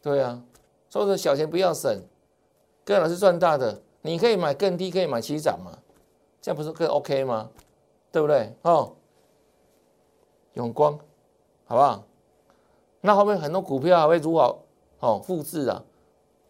[0.00, 0.42] 对啊，
[0.88, 2.02] 所以说小钱不要省，
[2.84, 3.82] 跟老师赚大的。
[4.04, 5.78] 你可以买更低，可以买七涨嘛，
[6.40, 7.50] 这样不是更 OK 吗？
[8.10, 8.52] 对不对？
[8.62, 8.96] 哦，
[10.54, 10.98] 永光，
[11.66, 12.02] 好不好？
[13.00, 14.58] 那后面很多股票还会如何
[14.98, 15.84] 哦复制啊？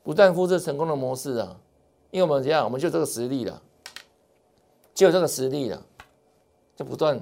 [0.03, 1.61] 不断复制成功的模式啊，
[2.11, 3.61] 因为我们这样，我们就这个实力了，
[4.95, 5.85] 就这个实力了，
[6.75, 7.21] 就不断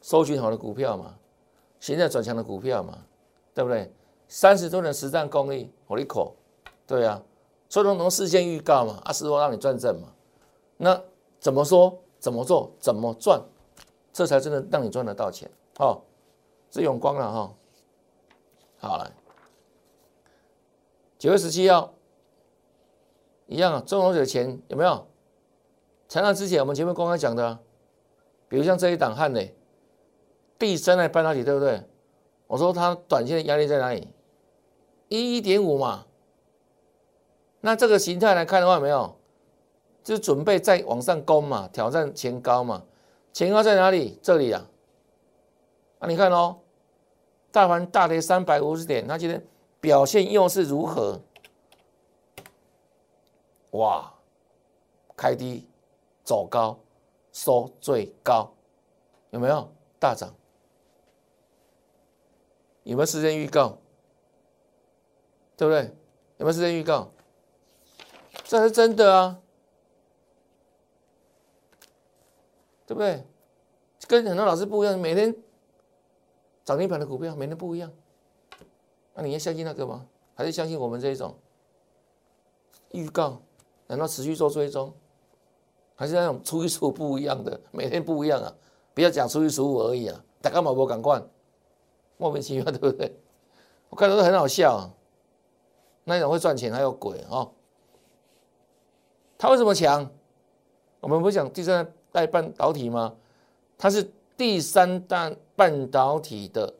[0.00, 1.16] 搜寻好的股票嘛，
[1.78, 2.98] 现在转强的股票嘛，
[3.54, 3.92] 对不对？
[4.28, 6.34] 三十多年实战功力，我一口，
[6.86, 7.22] 对啊。
[7.68, 10.08] 所以说能事先预告嘛，啊，是说让你赚正嘛，
[10.76, 11.00] 那
[11.38, 11.98] 怎么说？
[12.18, 12.72] 怎么做？
[12.78, 13.40] 怎么赚？
[14.12, 16.02] 这才真的让你赚得到钱哦。
[16.70, 17.54] 是永光了哈，
[18.78, 19.10] 好来，
[21.18, 21.94] 九月十七号
[23.46, 25.06] 一样啊，中融的钱有没有？
[26.08, 27.58] 才那之前我们前面公开讲的，
[28.50, 29.54] 比如像这一档汉磊，
[30.58, 31.80] 第三代半导体对不对？
[32.48, 34.08] 我说它短线的压力在哪里？
[35.08, 36.04] 一一点五嘛。
[37.60, 39.16] 那这个形态来看的话，没有，
[40.02, 42.82] 就准备再往上攻嘛，挑战前高嘛，
[43.32, 44.18] 前高在哪里？
[44.20, 44.66] 这里啊，
[46.00, 46.58] 啊，你看哦，
[47.52, 49.40] 大盘大跌三百五十点，那今天
[49.80, 51.20] 表现又是如何？
[53.70, 54.12] 哇，
[55.16, 55.68] 开低
[56.24, 56.76] 走高，
[57.32, 58.52] 收最高，
[59.30, 60.34] 有没有大涨？
[62.84, 63.78] 有没有时间预告？
[65.56, 65.84] 对不对？
[66.38, 67.12] 有没有时间预告？
[68.44, 69.40] 这是真的啊，
[72.86, 73.24] 对不对？
[74.08, 75.36] 跟很多老师不一样，每天
[76.64, 77.92] 涨停板的股票每天不一样。
[79.14, 80.08] 那你要相信那个吗？
[80.34, 81.36] 还是相信我们这一种
[82.92, 83.42] 预告？
[83.86, 84.92] 难道持续做追踪？
[86.00, 88.50] 还是那种初一十五不一样的，每天不一样啊？
[88.94, 90.24] 不要讲初一十五而已啊！
[90.40, 91.22] 大家嘛不赶快，
[92.16, 93.14] 莫名其妙，对不对？
[93.90, 94.88] 我看到都很好笑啊，
[96.04, 97.46] 那种会赚钱还有鬼啊！
[99.36, 100.10] 它为什么强？
[101.00, 103.14] 我们不是讲第三代半导体吗？
[103.76, 106.72] 它是第三代半导体的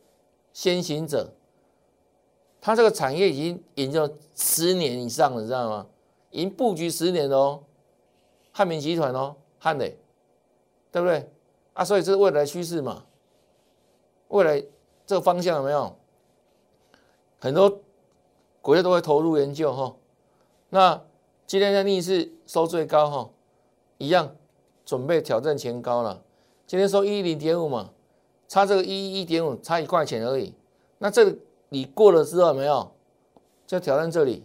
[0.54, 1.30] 先行者，
[2.58, 5.86] 它这个产业已经研究十年以上了，知道吗？
[6.30, 7.62] 已经布局十年了哦，
[8.52, 9.96] 汉明集团哦，汉磊，
[10.90, 11.30] 对不对？
[11.74, 13.04] 啊，所以这是未来趋势嘛，
[14.28, 14.64] 未来
[15.06, 15.96] 这个方向有没有？
[17.38, 17.80] 很多
[18.60, 19.96] 国家都会投入研究哈，
[20.68, 21.00] 那。
[21.46, 23.28] 今天的逆势收最高哈，
[23.98, 24.36] 一样
[24.84, 26.22] 准备挑战前高了。
[26.64, 27.90] 今天收一零点五嘛，
[28.46, 30.54] 差这个一一点五差一块钱而已。
[30.98, 31.36] 那这
[31.70, 32.92] 里过了之后没有，
[33.66, 34.44] 就挑战这里，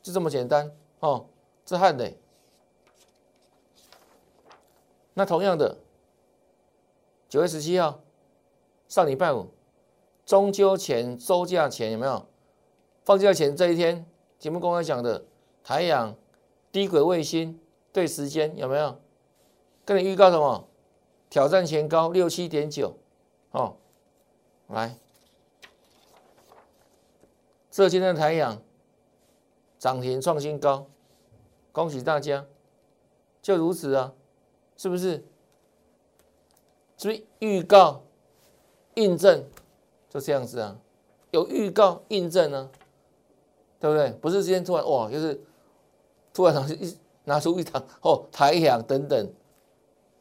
[0.00, 1.26] 就这么简单哦。
[1.66, 2.12] 这汉的，
[5.14, 5.78] 那同样的，
[7.28, 8.00] 九月十七号
[8.88, 9.48] 上礼拜五，
[10.24, 12.26] 中秋前收假前有没有？
[13.04, 14.06] 放假前这一天，
[14.38, 15.24] 节目公开讲的。
[15.62, 16.16] 台阳
[16.72, 17.60] 低轨卫星
[17.92, 18.98] 对时间有没有？
[19.84, 20.66] 跟你预告什么？
[21.28, 22.96] 挑战前高六七点九
[23.50, 23.76] 哦，
[24.68, 24.96] 来，
[27.70, 28.60] 这今天的台阳
[29.78, 30.86] 涨停创新高，
[31.72, 32.46] 恭喜大家！
[33.42, 34.12] 就如此啊，
[34.80, 35.22] 是不是？
[36.96, 38.02] 是不是预告
[38.94, 39.44] 印证
[40.08, 40.78] 就这样子啊？
[41.32, 42.70] 有预告印证呢，
[43.78, 44.10] 对不对？
[44.22, 45.38] 不是今天突然哇，就是。
[46.32, 49.34] 突然拿出一拿出一档哦，台阳等等，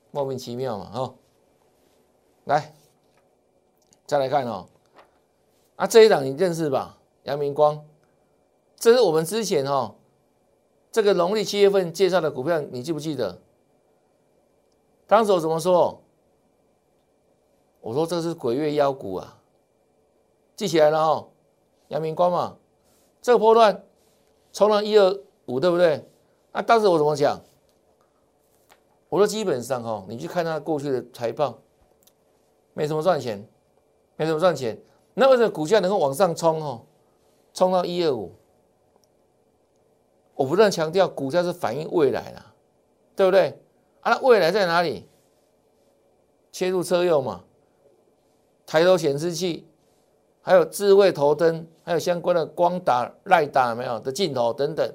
[0.09, 1.15] 莫名其妙嘛哦，
[2.45, 2.73] 来
[4.07, 4.67] 再来看哦，
[5.75, 6.97] 啊这一档你认识吧？
[7.23, 7.85] 杨明光，
[8.75, 9.95] 这是我们之前哈
[10.91, 13.39] 这个农历七月份介绍的股票，你记不记得？
[15.09, 15.99] 当时我怎么说？
[17.81, 19.41] 我说这是鬼月妖股啊，
[20.55, 21.29] 记起来了哦，
[21.87, 22.55] 阳明光嘛，
[23.19, 23.83] 这个波段
[24.53, 25.19] 冲了一二。
[25.47, 26.07] 五对不对？
[26.51, 27.41] 那当时我怎么讲？
[29.09, 31.57] 我说基本上哈，你去看他过去的财报，
[32.75, 33.43] 没什么赚钱，
[34.15, 34.79] 没什么赚钱。
[35.15, 36.85] 那为什么股价能够往上冲哦？
[37.51, 38.31] 冲到一二五，
[40.35, 42.53] 我不断强调，股价是反映未来啦，
[43.15, 43.59] 对不对？
[44.09, 45.07] 那未来在哪里？
[46.51, 47.43] 切入车用嘛，
[48.65, 49.67] 抬头显示器，
[50.41, 54.91] 还有智慧头灯，还有相关的光打、赖打没有的镜头等等，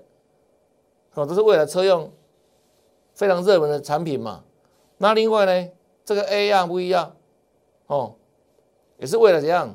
[1.14, 2.11] 哦，都是未来车用
[3.14, 4.44] 非常热门的产品嘛。
[4.98, 5.70] 那另外呢，
[6.05, 7.14] 这个 A 样不一样
[7.87, 8.16] 哦，
[8.98, 9.74] 也是为了怎样？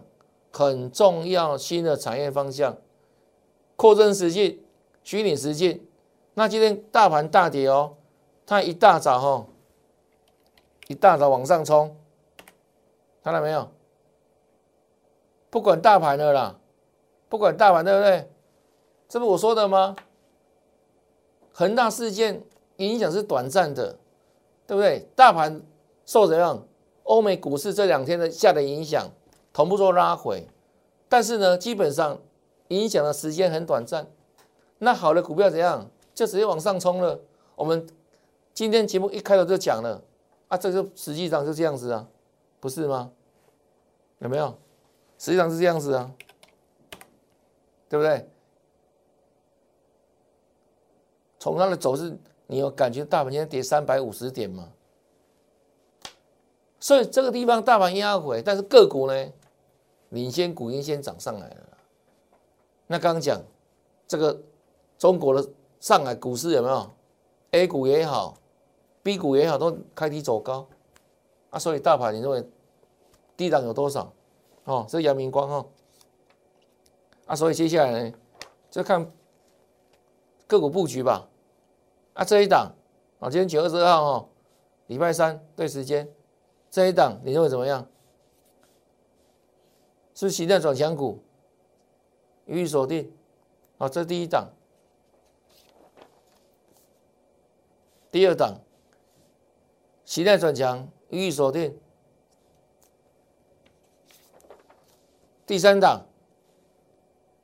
[0.52, 2.76] 很重要新的产业方向，
[3.76, 4.60] 扩增实境、
[5.04, 5.86] 虚拟实境。
[6.34, 7.96] 那今天大盘大跌哦，
[8.50, 9.46] 它一大早哈，
[10.88, 11.96] 一大早往上冲，
[13.24, 13.70] 看到没有？
[15.52, 16.60] 不管大盘的啦，
[17.30, 18.28] 不管大盘对不对？
[19.08, 19.96] 这不我说的吗？
[21.54, 22.44] 恒大事件
[22.78, 24.00] 影响是短暂的，
[24.66, 25.08] 对不对？
[25.16, 25.62] 大盘
[26.08, 26.66] 受怎样？
[27.04, 29.12] 欧美股市这两天的下的影响。
[29.54, 30.48] 同步做拉回，
[31.08, 32.18] 但是呢，基本上
[32.70, 34.08] 影响的时间很短暂。
[34.80, 35.88] 那好的股票怎样？
[36.16, 37.20] 就直接往上冲了。
[37.56, 37.86] 我们
[38.60, 40.04] 今天节目一开头就讲了
[40.50, 42.06] 啊，这个实际上就这样子啊，
[42.60, 43.10] 不是吗？
[44.18, 44.54] 有没有？
[45.18, 46.12] 实际上是这样子啊，
[47.88, 48.28] 对不对？
[51.40, 54.68] 从它的走势，你有感觉大盘今天跌三百五十点吗？
[56.82, 59.32] 所以这个地方大盘压回，但是个股呢？
[60.10, 61.78] 领先股已经先涨上来了。
[62.88, 63.42] 那刚刚讲
[64.06, 64.38] 这个
[64.98, 66.92] 中国的上海股市有没有
[67.52, 68.38] ？A 股也好
[69.10, 70.68] ，B 股也好，都开低走高
[71.50, 71.58] 啊。
[71.58, 72.48] 所以大盘你认为
[73.36, 74.14] 低档有多少？
[74.66, 75.66] 哦，这阳明光哦。
[77.26, 78.16] 啊，所以接下来呢，
[78.70, 79.12] 就看
[80.46, 81.28] 个股布局吧。
[82.14, 82.72] 啊，这一档
[83.20, 84.30] 啊，今天九月二十二号哦，
[84.86, 86.08] 礼拜三对时间，
[86.70, 87.88] 这一档你认为怎么样？
[90.14, 91.18] 是形态转强股，
[92.46, 93.12] 予以锁定。
[93.80, 94.50] 啊，这第一档，
[98.12, 98.60] 第二档，
[100.10, 101.80] 形态转强，予以锁定。
[105.46, 106.08] 第三档，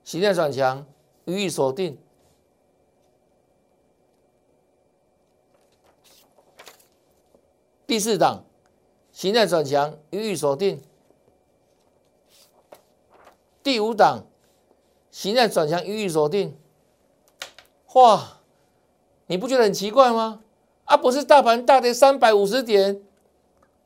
[0.03, 0.83] 形态转强，
[1.25, 1.99] 予以锁定。
[7.85, 8.43] 第四档，
[9.11, 10.81] 形态转强，予以锁定。
[13.61, 14.25] 第五档，
[15.11, 16.57] 形态转强，予以锁定。
[17.93, 18.39] 哇，
[19.27, 20.41] 你不觉得很奇怪吗？
[20.85, 23.01] 啊，不是大盘大跌三百五十点，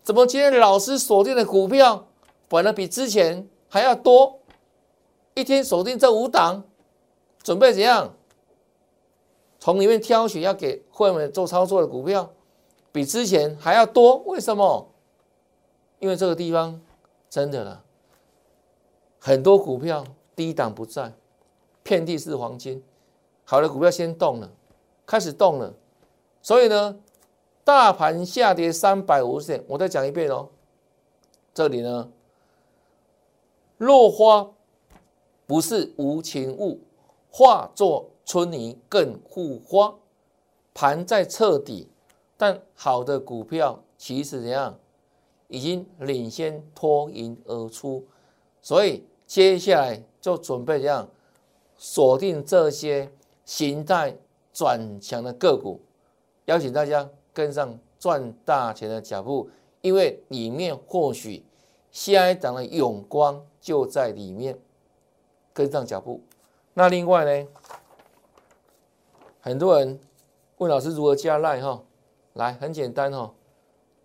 [0.03, 2.07] 怎么今天老师锁定的股票
[2.47, 4.39] 反而比之前还要多？
[5.33, 6.63] 一天锁定这五档，
[7.41, 8.13] 准备怎样？
[9.59, 12.33] 从里面挑选要给会员们做操作的股票，
[12.91, 14.17] 比之前还要多？
[14.25, 14.89] 为什么？
[15.99, 16.81] 因为这个地方
[17.29, 17.83] 真的了。
[19.19, 20.03] 很多股票
[20.35, 21.13] 低档不在，
[21.83, 22.83] 遍地是黄金。
[23.45, 24.49] 好的股票先动了，
[25.05, 25.73] 开始动了，
[26.49, 26.97] 所以呢，
[27.63, 30.49] 大盘下跌三百五十点，我再讲一遍哦。
[31.53, 32.09] 这里呢，
[33.77, 34.49] 落花
[35.45, 36.79] 不是无情物，
[37.29, 39.93] 化作春泥更护花。
[40.73, 41.87] 盘在彻底，
[42.35, 44.79] 但好的股票其实怎样，
[45.49, 48.03] 已经领先脱颖而出。
[48.59, 51.07] 所以接下来就准备这样
[51.77, 53.11] 锁定这些
[53.45, 54.17] 形态
[54.51, 55.79] 转强的个股，
[56.49, 61.45] 邀请大家跟上赚大钱的脚步，因为里面或许
[61.91, 64.57] 下一档的永光就在里面，
[65.53, 66.23] 跟上脚步。
[66.73, 67.47] 那另外呢，
[69.39, 69.99] 很多人
[70.57, 71.83] 问老师如何加赖哈，
[72.33, 73.31] 来很简单哈，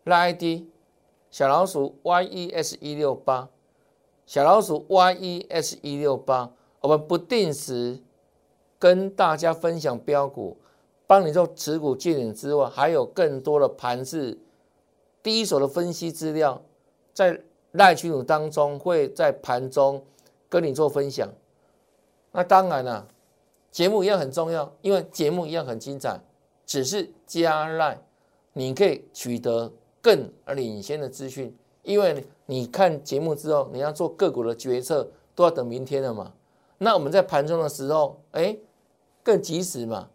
[0.05, 0.65] 赖 ID
[1.31, 3.49] 小老鼠 yes 一六八。
[4.27, 8.03] 小老鼠 yes 一六八，我们不定时
[8.79, 10.59] 跟大家分享标股，
[11.07, 14.39] 帮你做持股建领之外，还有更多的盘是
[15.23, 16.63] 第一手的分析资料，
[17.13, 17.41] 在
[17.73, 20.03] 赖群组当中会在盘中
[20.49, 21.29] 跟你做分享。
[22.33, 23.07] 那当然了，
[23.71, 26.19] 节目一样很重要，因为节目一样很精彩，
[26.65, 28.01] 只是加赖
[28.53, 31.57] 你可以取得更领先的资讯。
[31.83, 36.33] 因为你看节目之后，你要做个股的决策，都要等明天了嘛。
[36.79, 38.57] 那我们在盘中的时候，哎，
[39.23, 40.09] 更及时嘛。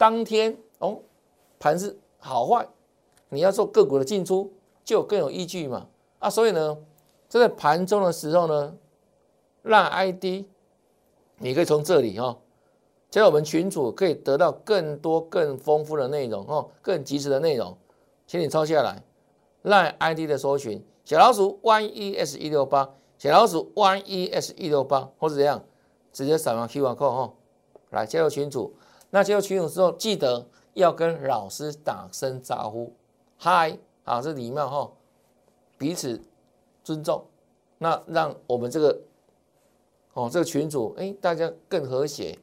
[0.00, 1.02] 当天哦，
[1.58, 2.66] 盘是好坏，
[3.28, 4.50] 你要做个股的进出，
[4.82, 5.88] 就更有依据嘛。
[6.20, 6.78] 啊，所以呢，
[7.28, 8.74] 这在盘中的时候呢，
[9.60, 10.46] 让 ID，
[11.36, 12.38] 你可以从这里哈，
[13.10, 17.76] 加入我们群主，可以得到更多更丰富的内容哦，更及时的内容，
[18.26, 19.02] 请你抄下来，
[19.60, 20.82] 让 ID 的搜寻。
[21.04, 25.62] 小老鼠 yes 一六八，小老鼠 Y E S 一六八或者怎样，
[26.10, 27.34] 直接扫描 Q R code 哈，
[27.90, 28.74] 来加入群组。
[29.10, 32.92] 那加入群组之后，记得要跟老师打声招呼，
[33.36, 34.92] 嗨，啊，这礼貌哈，
[35.76, 36.22] 彼此
[36.84, 37.24] 尊重，
[37.78, 39.00] 那让我们这个
[40.12, 42.38] 哦这个群组哎大家更和谐，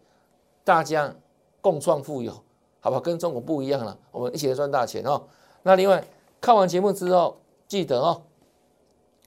[0.65, 1.15] 大家
[1.61, 2.34] 共创富有，
[2.82, 2.99] 好吧？
[2.99, 5.24] 跟中国不一样了，我们一起来赚大钱哦。
[5.63, 6.05] 那另外
[6.41, 7.38] 看完节目之后，
[7.68, 8.24] 记得哦，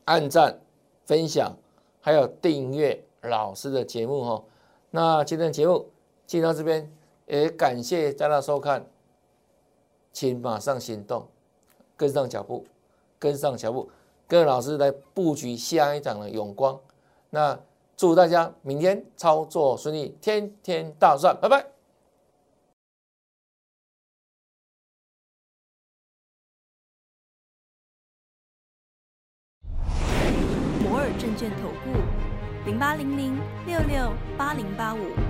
[0.05, 0.61] 按赞、
[1.07, 1.57] 分享，
[2.03, 4.45] 还有订阅老师的节目哦。
[4.91, 5.86] 那今天的节目
[6.26, 6.99] 就到这边。
[7.31, 8.85] 也感谢大家收看，
[10.12, 11.28] 请马上行动，
[11.97, 12.66] 跟上脚步，
[13.20, 13.89] 跟上脚步，
[14.26, 16.76] 跟老师来布局下一档的永光。
[17.31, 17.57] 那
[17.97, 21.64] 祝大家明天操作顺利，天天大赚，拜拜。
[30.83, 35.30] 摩尔证券投顾，零八零零六六八零八五。